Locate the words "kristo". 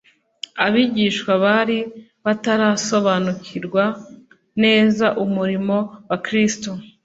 6.25-6.69